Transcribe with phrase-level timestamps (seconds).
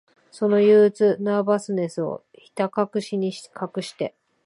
[0.31, 4.15] その憂鬱、ナーバスネスを、ひたかくしに隠して、